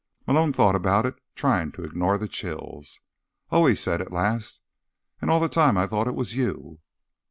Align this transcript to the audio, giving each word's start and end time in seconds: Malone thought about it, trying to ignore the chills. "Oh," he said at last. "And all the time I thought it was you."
Malone 0.25 0.51
thought 0.51 0.73
about 0.73 1.05
it, 1.05 1.21
trying 1.35 1.71
to 1.71 1.83
ignore 1.83 2.17
the 2.17 2.27
chills. 2.27 3.01
"Oh," 3.51 3.67
he 3.67 3.75
said 3.75 4.01
at 4.01 4.11
last. 4.11 4.63
"And 5.21 5.29
all 5.29 5.39
the 5.39 5.47
time 5.47 5.77
I 5.77 5.85
thought 5.85 6.07
it 6.07 6.15
was 6.15 6.33
you." 6.35 6.79